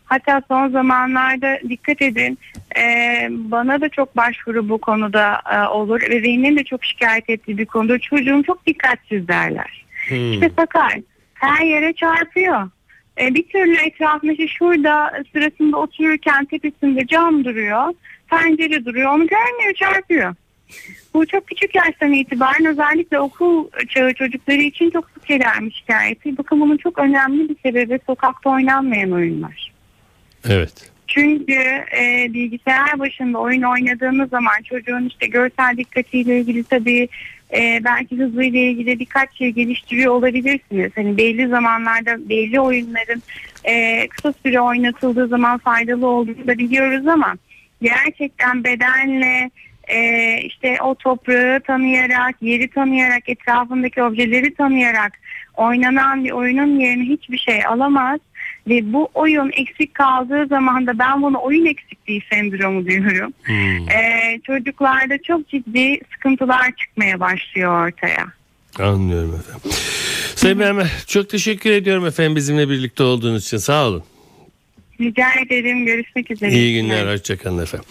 [0.06, 2.38] Hatta son zamanlarda dikkat edin
[2.78, 2.82] e,
[3.30, 7.66] bana da çok başvuru bu konuda e, olur ve benim de çok şikayet ettiği bir
[7.66, 7.98] konudur.
[7.98, 9.84] Çocuğum çok dikkatsiz derler.
[10.08, 10.32] Hmm.
[10.32, 11.00] İşte sakar
[11.34, 12.70] her yere çarpıyor.
[13.20, 17.94] E, bir türlü etrafında işte şurada sırasında otururken tepesinde cam duruyor.
[18.30, 20.34] Pencere duruyor onu görmüyor çarpıyor.
[21.14, 26.38] Bu çok küçük yaştan itibaren özellikle okul çağı çocukları için çok sık gelen bir şikayeti.
[26.38, 29.75] Bakın bunun çok önemli bir sebebi sokakta oynanmayan oyunlar.
[30.50, 30.90] Evet.
[31.06, 31.52] Çünkü
[31.98, 37.08] e, bilgisayar başında oyun oynadığınız zaman çocuğun işte görsel dikkatiyle ilgili tabii
[37.54, 40.92] e, belki hızıyla ilgili birkaç şey geliştiriyor olabilirsiniz.
[40.94, 43.22] Hani belli zamanlarda belli oyunların
[43.64, 47.34] e, kısa süre oynatıldığı zaman faydalı olduğunu da biliyoruz ama
[47.82, 49.50] gerçekten bedenle
[49.88, 55.12] e, işte o toprağı tanıyarak, yeri tanıyarak, etrafındaki objeleri tanıyarak
[55.56, 58.20] oynanan bir oyunun yerine hiçbir şey alamaz.
[58.68, 63.32] Ve bu oyun eksik kaldığı zaman da ben bunu oyun eksikliği sendromu diyorum.
[63.42, 63.90] Hmm.
[63.90, 68.26] Ee, çocuklarda çok ciddi sıkıntılar çıkmaya başlıyor ortaya.
[68.78, 69.70] Anlıyorum efendim.
[70.34, 74.02] Sayın Mermer çok teşekkür ediyorum efendim bizimle birlikte olduğunuz için sağ olun.
[75.00, 75.86] Rica ederim.
[75.86, 76.52] Görüşmek üzere.
[76.52, 77.88] İyi günler, hoşçakalın efendim.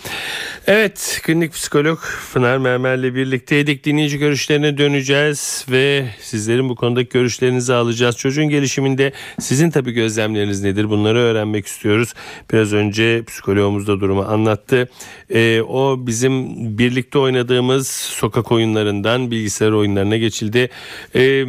[0.68, 2.00] Evet, klinik psikolog
[2.34, 3.84] Pınar Mermer'le birlikteydik.
[3.84, 8.18] Dinleyici görüşlerine döneceğiz ve sizlerin bu konudaki görüşlerinizi alacağız.
[8.18, 10.90] Çocuğun gelişiminde sizin tabii gözlemleriniz nedir?
[10.90, 12.14] Bunları öğrenmek istiyoruz.
[12.54, 14.90] Biraz önce psikologumuz da durumu anlattı.
[15.30, 16.46] Ee, o bizim
[16.78, 20.70] birlikte oynadığımız sokak oyunlarından bilgisayar oyunlarına geçildi.
[21.16, 21.46] Ee,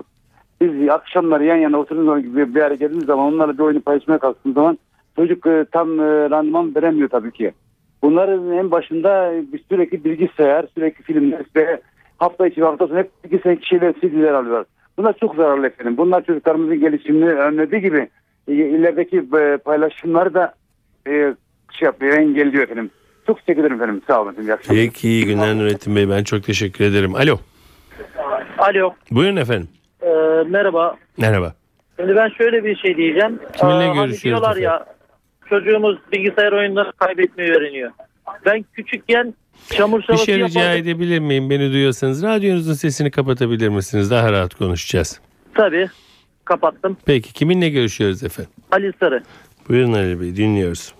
[0.60, 4.18] Biz akşamları yan yana oturduğumuz zaman bir, bir araya geldiğimiz zaman onlarla bir oyunu paylaşmaya
[4.18, 4.78] kalktığımız zaman
[5.16, 7.52] çocuk e, tam e, randıman veremiyor tabii ki.
[8.02, 11.80] Bunların en başında e, sürekli bilgisayar, sürekli filmler ve
[12.18, 14.66] hafta içi ve hafta sonu hep bilgisayar şeyler, CD'ler alıyorlar.
[14.98, 15.96] Bunlar çok zararlı efendim.
[15.96, 18.08] Bunlar çocuklarımızın gelişimini önlediği gibi
[18.48, 20.54] e, ilerideki e, paylaşımları da
[21.06, 21.10] e,
[21.72, 22.90] şey yapıyor, engelliyor efendim.
[23.26, 24.02] Çok teşekkür ederim efendim.
[24.06, 24.50] Sağ olun efendim.
[24.50, 24.82] İyi akşamlar.
[24.84, 26.08] Peki iyi günler Nurettin Bey.
[26.10, 27.14] Ben çok teşekkür ederim.
[27.14, 27.38] Alo.
[28.58, 29.68] Alo, Buyurun efendim.
[30.02, 30.08] e,
[30.48, 30.96] merhaba.
[31.18, 31.54] Merhaba.
[32.00, 33.38] Şimdi ben şöyle bir şey diyeceğim.
[33.56, 34.86] Kiminle Aa, hani görüşüyoruz diyorlar ya,
[35.48, 37.90] çocuğumuz bilgisayar oyunları kaybetmeyi öğreniyor.
[38.46, 39.34] Ben küçükken
[39.70, 40.82] çamur Bir şey rica yapardık.
[40.86, 41.50] edebilir miyim?
[41.50, 44.10] Beni duyuyorsanız radyonuzun sesini kapatabilir misiniz?
[44.10, 45.20] Daha rahat konuşacağız.
[45.54, 45.88] Tabii,
[46.44, 46.96] kapattım.
[47.06, 48.52] Peki kiminle görüşüyoruz efendim?
[48.70, 49.22] Ali Sarı.
[49.68, 50.94] Buyurun Ali Bey dinliyoruz.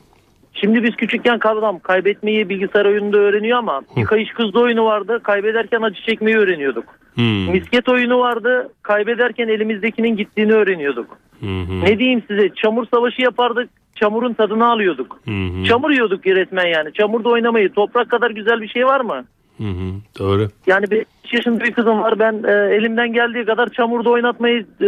[0.54, 5.20] Şimdi biz küçükken kavram kaybetmeyi bilgisayar oyununda öğreniyor ama bir kayış kızlı oyunu vardı.
[5.22, 6.85] Kaybederken acı çekmeyi öğreniyorduk.
[7.14, 7.50] Hmm.
[7.50, 8.72] Misket oyunu vardı.
[8.82, 11.18] Kaybederken elimizdekinin gittiğini öğreniyorduk.
[11.40, 11.80] Hı hı.
[11.80, 12.48] Ne diyeyim size?
[12.54, 13.70] Çamur savaşı yapardık.
[14.03, 15.21] Çamurun tadını alıyorduk.
[15.25, 15.65] Hı hı.
[15.65, 16.93] Çamur yiyorduk resmen yani.
[16.93, 17.73] Çamurda oynamayı.
[17.73, 19.25] Toprak kadar güzel bir şey var mı?
[19.59, 19.93] Hı hı.
[20.19, 20.49] Doğru.
[20.67, 22.19] Yani 5 yaşında bir kızım var.
[22.19, 24.87] Ben e, elimden geldiği kadar çamurda oynatmayı e,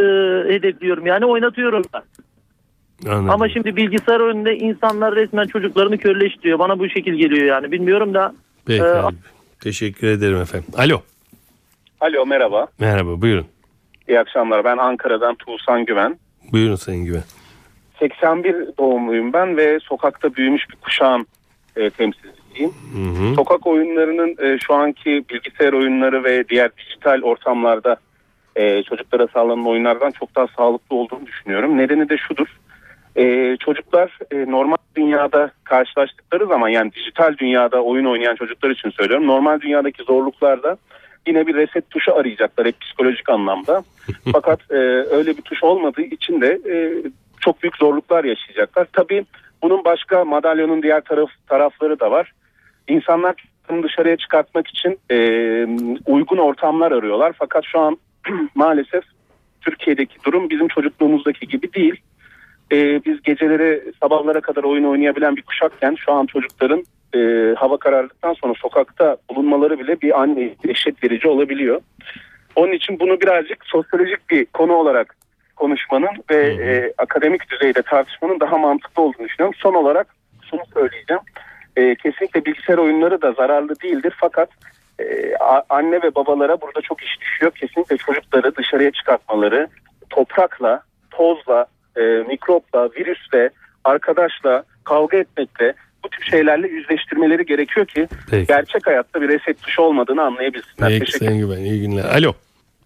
[0.54, 1.06] hedefliyorum.
[1.06, 2.02] Yani oynatıyorum da.
[3.06, 3.30] Anladım.
[3.30, 6.58] Ama şimdi bilgisayar önünde insanlar resmen çocuklarını körleştiriyor.
[6.58, 7.72] Bana bu şekil geliyor yani.
[7.72, 8.34] Bilmiyorum da.
[8.66, 9.16] Peki Ee, abi.
[9.60, 10.68] Teşekkür ederim efendim.
[10.78, 11.00] Alo.
[12.00, 12.66] Alo merhaba.
[12.80, 13.46] Merhaba buyurun.
[14.08, 14.64] İyi akşamlar.
[14.64, 16.18] Ben Ankara'dan Tuğsan Güven.
[16.52, 17.22] Buyurun Sayın Güven.
[18.08, 21.26] 81 doğumluyum ben ve sokakta büyümüş bir kuşağın
[21.76, 22.72] e, temsilcisiyim.
[22.94, 23.34] Hı hı.
[23.34, 27.96] Sokak oyunlarının e, şu anki bilgisayar oyunları ve diğer dijital ortamlarda
[28.56, 31.78] e, çocuklara sağlanan oyunlardan çok daha sağlıklı olduğunu düşünüyorum.
[31.78, 32.46] Nedeni de şudur.
[33.16, 39.26] E, çocuklar e, normal dünyada karşılaştıkları zaman yani dijital dünyada oyun oynayan çocuklar için söylüyorum.
[39.26, 40.76] Normal dünyadaki zorluklarda
[41.26, 43.84] yine bir reset tuşu arayacaklar hep psikolojik anlamda.
[44.32, 44.74] Fakat e,
[45.10, 46.74] öyle bir tuş olmadığı için de e,
[47.44, 48.86] çok büyük zorluklar yaşayacaklar.
[48.92, 49.24] Tabii
[49.62, 52.32] bunun başka madalyonun diğer taraf tarafları da var.
[52.88, 53.34] İnsanlar
[53.82, 55.16] dışarıya çıkartmak için e,
[56.06, 57.32] uygun ortamlar arıyorlar.
[57.38, 57.98] Fakat şu an
[58.54, 59.04] maalesef
[59.60, 62.00] Türkiye'deki durum bizim çocukluğumuzdaki gibi değil.
[62.72, 67.18] E, biz geceleri sabahlara kadar oyun oynayabilen bir kuşakken şu an çocukların e,
[67.54, 71.80] hava karardıktan sonra sokakta bulunmaları bile bir anne dehşet verici olabiliyor.
[72.56, 75.16] Onun için bunu birazcık sosyolojik bir konu olarak
[75.56, 79.58] konuşmanın ve e, akademik düzeyde tartışmanın daha mantıklı olduğunu düşünüyorum.
[79.58, 80.06] Son olarak
[80.50, 81.22] şunu söyleyeceğim.
[81.76, 84.48] E, kesinlikle bilgisayar oyunları da zararlı değildir fakat
[84.98, 85.36] e,
[85.68, 87.52] anne ve babalara burada çok iş düşüyor.
[87.52, 89.68] Kesinlikle çocukları dışarıya çıkartmaları,
[90.10, 93.50] toprakla, tozla, e, mikropla, virüsle,
[93.84, 98.46] arkadaşla, kavga etmekle bu tip şeylerle yüzleştirmeleri gerekiyor ki Peki.
[98.46, 100.88] gerçek hayatta bir reset tuşu olmadığını anlayabilsinler.
[100.88, 102.04] Peki Teşekkür Güven iyi günler.
[102.04, 102.32] Alo.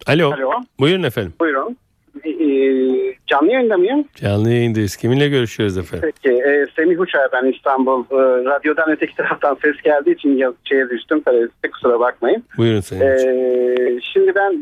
[0.06, 0.32] Alo.
[0.32, 0.52] Alo.
[0.80, 1.32] Buyurun efendim.
[1.40, 1.76] Buyurun.
[2.24, 4.04] Ee, canlı yayında mıyım?
[4.14, 4.96] Canlı yayındayız.
[4.96, 6.12] Kiminle görüşüyoruz efendim?
[6.22, 6.34] Peki.
[6.36, 8.04] E, Semih Uçay ben İstanbul.
[8.10, 11.20] E, radyodan öteki taraftan ses geldiği için şeye düştüm.
[11.24, 12.44] Tabii kusura bakmayın.
[12.56, 14.52] Buyurun Sayın E, şimdi ben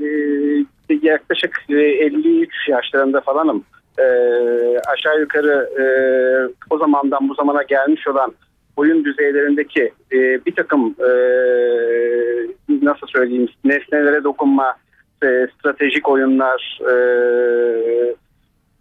[0.91, 3.65] e, yaklaşık e, 53 yaşlarında falanım.
[3.99, 4.05] E,
[4.93, 5.85] aşağı yukarı e,
[6.71, 8.33] o zamandan bu zamana gelmiş olan
[8.77, 10.17] oyun düzeylerindeki e,
[10.47, 11.11] bir takım e,
[12.83, 14.75] nasıl söyleyeyim nesnelere dokunma
[15.23, 16.95] e, stratejik oyunlar e,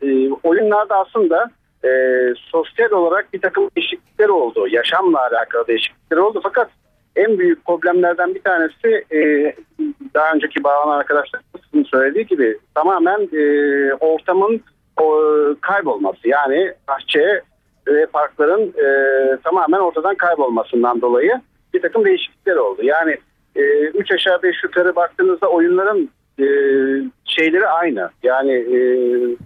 [0.02, 1.52] e, oyunlarda aslında
[1.86, 1.90] e,
[2.38, 4.68] sosyal olarak bir takım değişiklikler oldu.
[4.68, 6.40] Yaşamla alakalı değişiklikler oldu.
[6.44, 6.70] Fakat
[7.16, 9.54] en büyük problemlerden bir tanesi e,
[10.14, 13.44] daha önceki bağlanan arkadaşlarımızın söylediği gibi tamamen e,
[13.94, 14.62] ortamın
[15.02, 15.22] o,
[15.62, 16.28] kaybolması.
[16.28, 17.42] Yani bahçe
[17.88, 18.88] ve parkların e,
[19.44, 21.42] tamamen ortadan kaybolmasından dolayı
[21.74, 22.84] bir takım değişiklikler oldu.
[22.84, 23.18] Yani
[23.56, 26.46] 3 aşağı 5 yukarı baktığınızda oyunların e,
[27.26, 28.10] şeyleri aynı.
[28.24, 28.80] Yani e,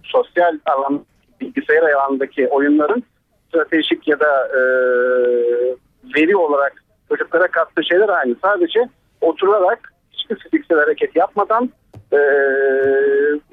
[0.04, 1.06] sosyal alan
[1.42, 3.04] bilgisayar alanındaki oyunların
[3.48, 4.62] stratejik ya da e,
[6.16, 8.36] veri olarak çocuklara kattığı şeyler aynı.
[8.42, 8.90] Sadece
[9.22, 11.70] oturarak hiçbir fiziksel hareket yapmadan
[12.14, 12.20] e,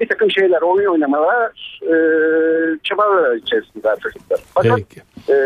[0.01, 1.95] bir takım şeyler oyun oynamalar e,
[2.83, 4.41] çabalar içerisinde çocuklar.
[4.55, 5.03] Fakat Peki.
[5.33, 5.37] e,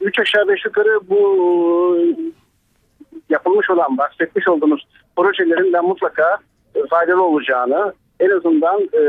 [0.00, 1.98] üç aşağı beş yukarı bu
[3.28, 6.53] yapılmış olan bahsetmiş olduğumuz projelerin de mutlaka e,
[6.90, 9.02] faydalı olacağını en azından e,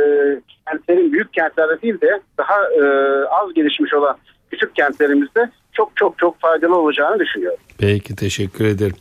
[0.68, 2.84] kentlerin büyük kentlerde değil de daha e,
[3.26, 4.18] az gelişmiş olan
[4.52, 7.60] küçük kentlerimizde çok çok çok faydalı olacağını düşünüyorum.
[7.78, 8.96] Peki teşekkür ederim.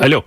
[0.00, 0.22] Alo.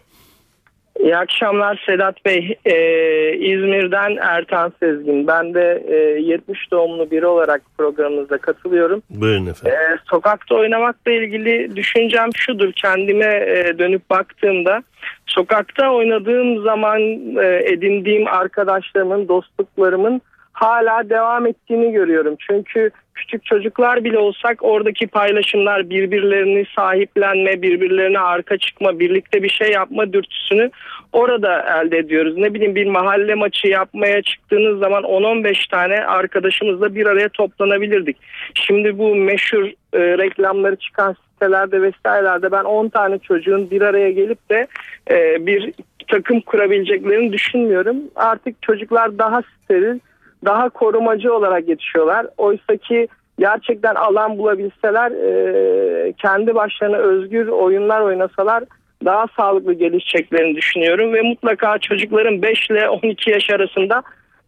[1.00, 2.58] İyi akşamlar Sedat Bey.
[2.66, 5.28] Ee, İzmir'den Ertan Sezgin.
[5.28, 9.02] Ben de e, 70 doğumlu biri olarak programınıza katılıyorum.
[9.10, 9.80] Buyurun efendim.
[9.80, 12.72] Ee, sokakta oynamakla ilgili düşüncem şudur.
[12.72, 14.84] Kendime e, dönüp baktığımda
[15.26, 17.02] sokakta oynadığım zaman
[17.38, 20.22] e, edindiğim arkadaşlarımın, dostluklarımın
[20.56, 22.36] hala devam ettiğini görüyorum.
[22.48, 29.72] Çünkü küçük çocuklar bile olsak oradaki paylaşımlar birbirlerini sahiplenme, birbirlerine arka çıkma, birlikte bir şey
[29.72, 30.72] yapma dürtüsünü
[31.14, 32.38] orada elde ediyoruz.
[32.38, 38.18] Ne bileyim bir mahalle maçı yapmaya çıktığınız zaman 10-15 tane arkadaşımızla bir araya toplanabilirdik.
[38.54, 44.50] Şimdi bu meşhur e, reklamları çıkan sitelerde vesairelerde ben 10 tane çocuğun bir araya gelip
[44.50, 44.68] de
[45.12, 45.74] e, bir
[46.08, 47.98] takım kurabileceklerini düşünmüyorum.
[48.16, 50.00] Artık çocuklar daha steril,
[50.46, 52.28] daha korumacı olarak yetişiyorlar.
[52.38, 53.08] Oysa ki
[53.40, 58.64] gerçekten alan bulabilseler e, kendi başlarına özgür oyunlar oynasalar
[59.06, 64.04] daha sağlıklı gelişeceklerini düşünüyorum ve mutlaka çocukların 5 ile 12 yaş arasında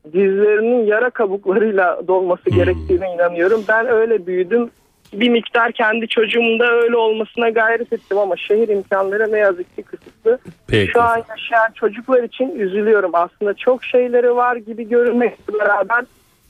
[0.05, 3.63] dizlerinin yara kabuklarıyla dolması gerektiğine inanıyorum.
[3.69, 4.69] Ben öyle büyüdüm.
[5.13, 10.39] Bir miktar kendi çocuğumda öyle olmasına gayret ettim ama şehir imkanları ne yazık ki kısıtlı.
[10.67, 10.91] Peki.
[10.91, 13.11] Şu an yaşayan çocuklar için üzülüyorum.
[13.13, 16.05] Aslında çok şeyleri var gibi görünmekle beraber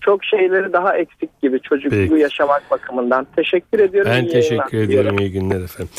[0.07, 2.21] çok şeyleri daha eksik gibi çocukluğu Peki.
[2.21, 3.27] yaşamak bakımından.
[3.35, 4.11] Teşekkür ediyorum.
[4.15, 5.19] Ben İyi teşekkür ediyorum.
[5.19, 5.93] İyi günler efendim.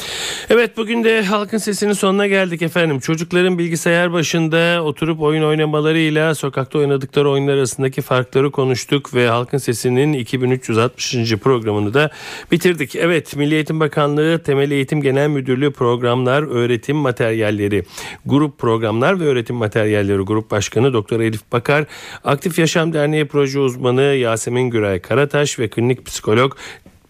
[0.50, 3.00] Evet bugün de Halkın Sesi'nin sonuna geldik efendim.
[3.00, 10.12] Çocukların bilgisayar başında oturup oyun oynamalarıyla sokakta oynadıkları oyunlar arasındaki farkları konuştuk ve Halkın Sesi'nin
[10.12, 11.36] 2360.
[11.36, 12.10] programını da
[12.52, 12.96] bitirdik.
[12.96, 17.84] Evet Milli Eğitim Bakanlığı Temel Eğitim Genel Müdürlüğü programlar, öğretim materyalleri,
[18.26, 21.84] grup programlar ve öğretim materyalleri grup başkanı Doktor Elif Bakar,
[22.24, 23.58] Aktif Yaşam Derneği proje
[23.98, 26.56] uzmanı Yasemin Güray Karataş ve klinik psikolog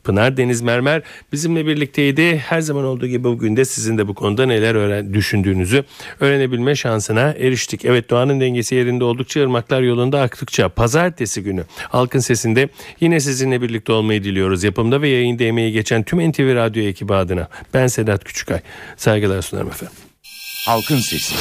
[0.04, 2.38] Pınar Deniz Mermer bizimle birlikteydi.
[2.38, 5.84] Her zaman olduğu gibi bugün de sizin de bu konuda neler öğren düşündüğünüzü
[6.20, 7.84] öğrenebilme şansına eriştik.
[7.84, 12.68] Evet doğanın dengesi yerinde oldukça ırmaklar yolunda aktıkça pazartesi günü Halkın Sesi'nde
[13.00, 14.64] yine sizinle birlikte olmayı diliyoruz.
[14.64, 18.60] Yapımda ve yayında emeği geçen tüm NTV Radyo ekibi adına ben Sedat Küçükay.
[18.96, 19.96] Saygılar sunarım efendim.
[20.66, 21.34] Halkın Sesi.